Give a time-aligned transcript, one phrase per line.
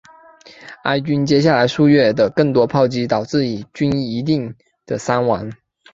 [0.81, 5.51] 埃军接下来数月的更多炮击导致以军一定的伤亡。